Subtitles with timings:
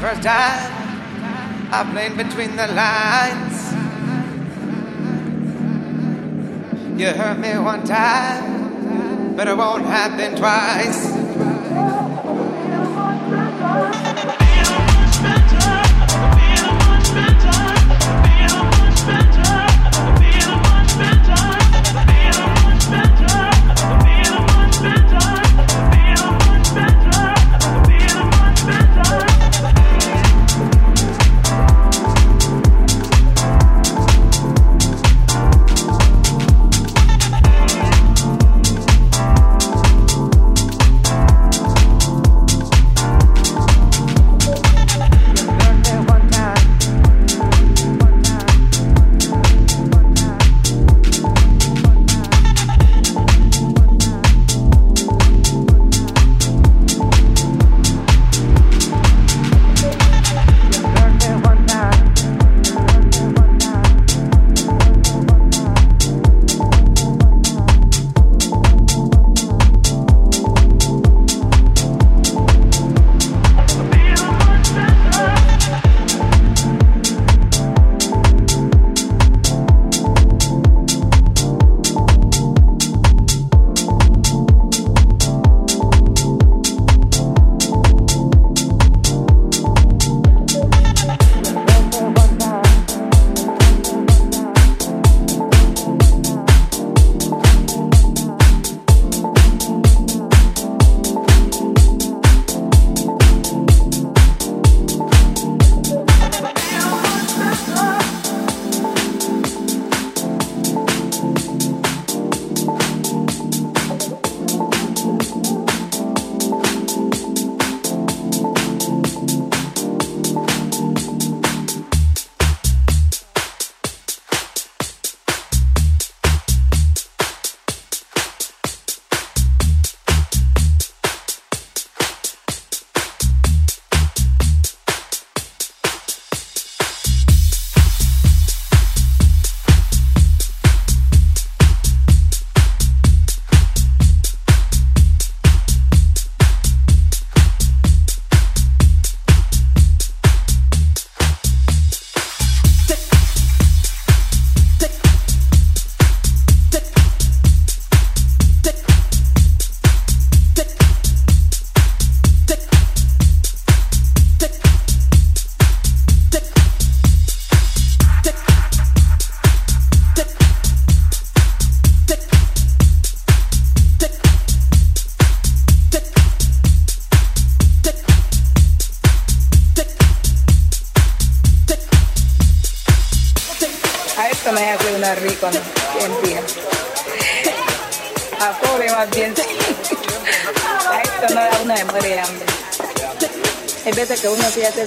[0.00, 0.72] time.
[1.72, 3.72] I played between the lines.
[6.98, 11.19] You hurt me one time, but it won't happen twice.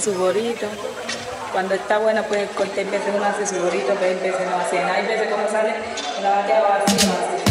[0.00, 0.66] Su gorrito.
[1.52, 4.78] Cuando está buena, pues cortar veces uno hace su pero hay veces no hace.
[4.78, 5.74] Hay veces como sale
[6.18, 7.43] una batea vacía, esto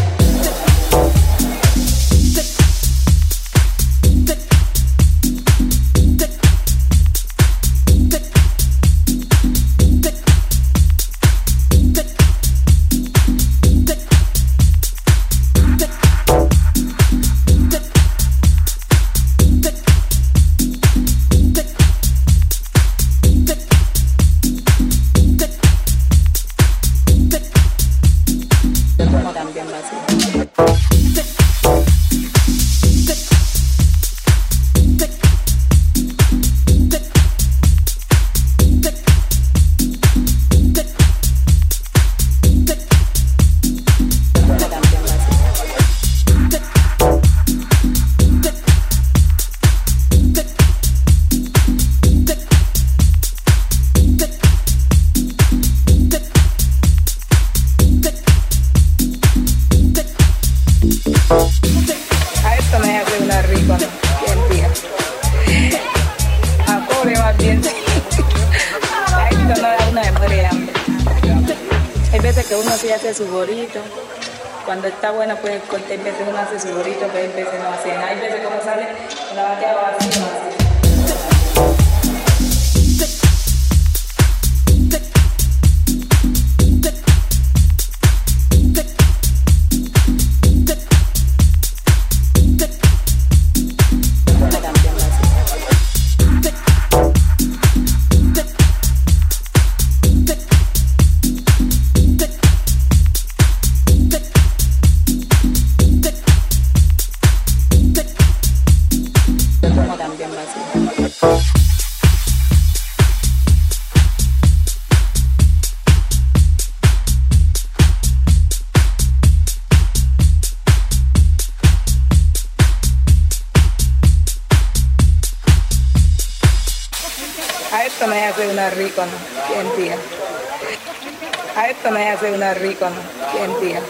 [131.84, 132.96] esto me hace una rico, ¿no?
[133.34, 133.82] ¿Quién tía?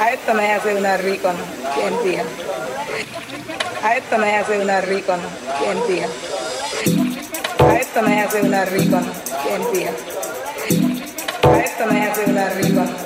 [0.00, 1.72] A esto me hace una rico, ¿no?
[1.72, 2.24] ¿Quién tía?
[3.84, 5.22] A esto me hace una rico, ¿no?
[5.60, 6.08] ¿Quién tía?
[7.64, 9.12] A esto me hace una rico, ¿no?
[9.44, 9.92] ¿Quién tía?
[11.48, 13.01] A esto me hace una rico, ¿no?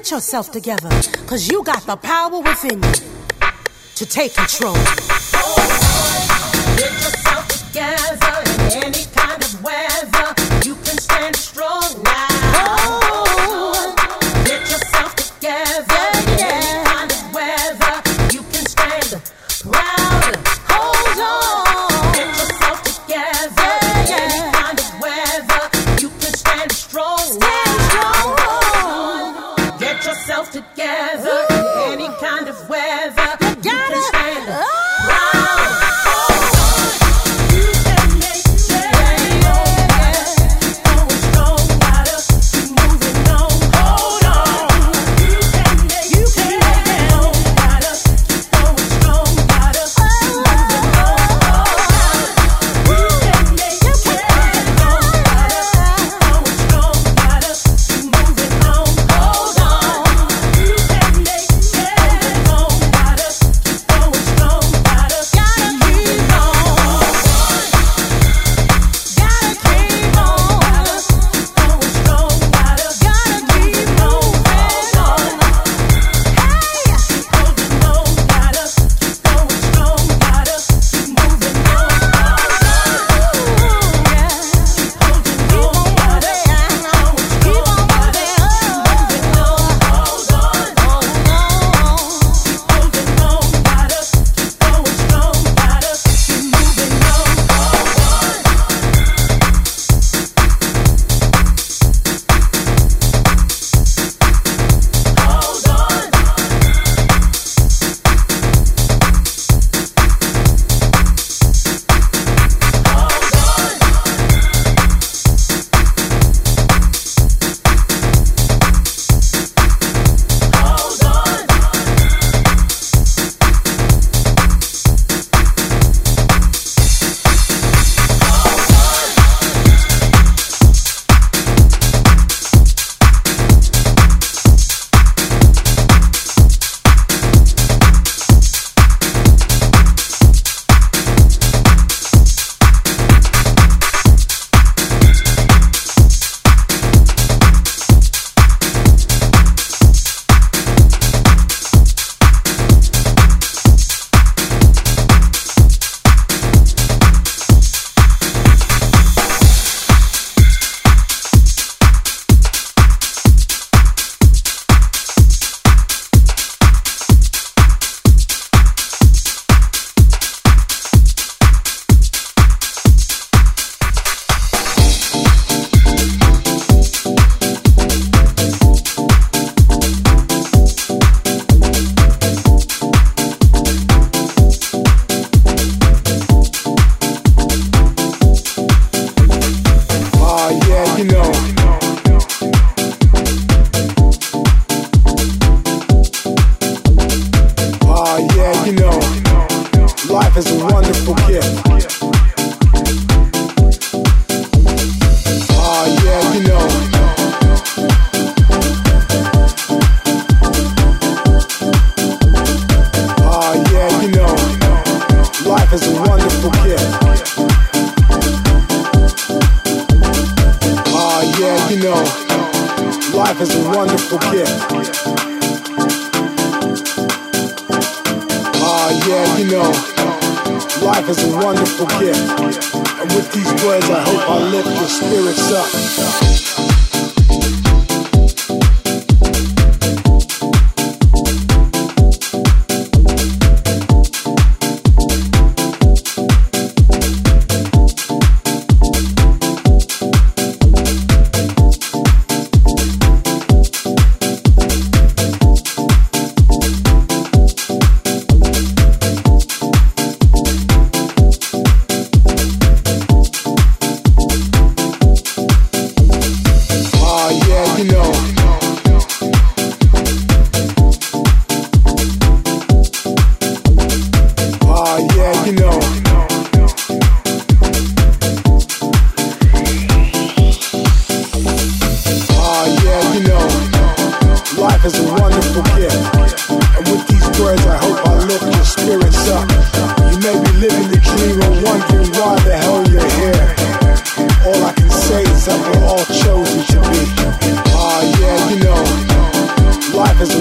[0.00, 0.88] Get yourself together,
[1.26, 2.92] cause you got the power within you
[3.96, 4.72] to take control.
[4.74, 5.56] Oh,
[6.56, 9.19] boy, get yourself together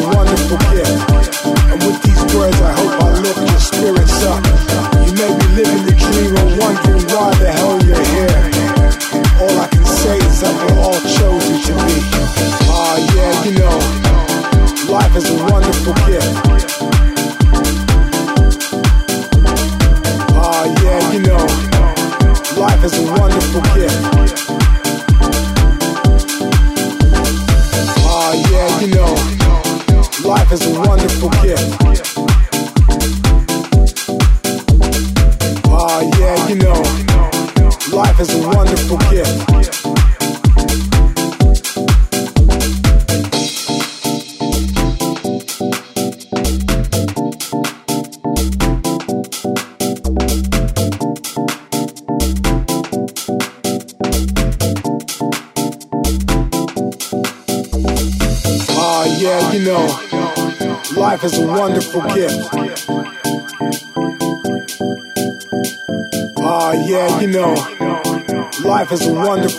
[0.08, 1.46] wonderful gift.
[1.46, 2.79] And with these words, I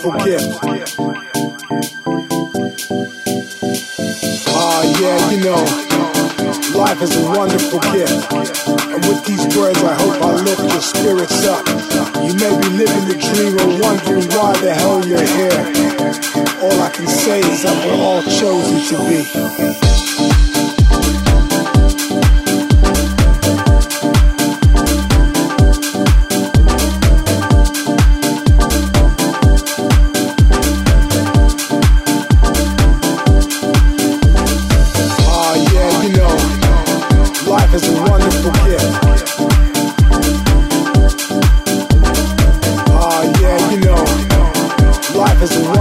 [0.01, 0.41] forget.
[4.47, 5.61] Ah, uh, yeah, you know,
[6.73, 8.33] life is a wonderful gift.
[8.33, 11.67] And with these words, I hope I lift your spirits up.
[12.25, 15.61] You may be living the dream or wondering why the hell you're here.
[16.63, 19.70] All I can say is that we're all chosen to be.
[45.41, 45.80] as the way